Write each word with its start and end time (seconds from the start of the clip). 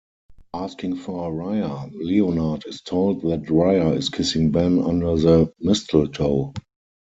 Asking 0.55 0.95
for 0.95 1.31
Ria, 1.31 1.87
Leonard 1.93 2.63
is 2.65 2.81
told 2.81 3.21
that 3.21 3.47
Ria 3.51 3.89
is 3.89 4.09
kissing 4.09 4.49
Ben 4.51 4.79
under 4.79 5.15
the 5.15 5.53
mistletoe. 5.59 6.53